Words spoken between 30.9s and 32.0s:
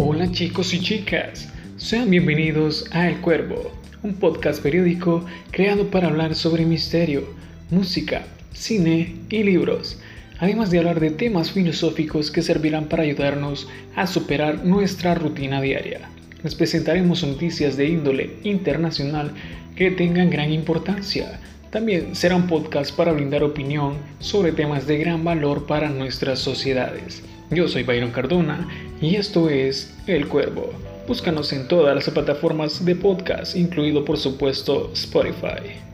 Búscanos en todas